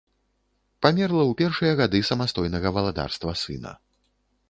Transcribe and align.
Памерла 0.85 1.19
ў 1.27 1.33
першыя 1.43 1.73
гады 1.83 1.99
самастойнага 2.09 2.67
валадарства 2.79 3.41
сына. 3.47 3.71